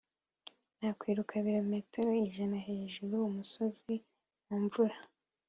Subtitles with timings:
[0.79, 3.93] nakwiruka ibirometero ijana hejuru-umusozi
[4.47, 4.97] mu mvura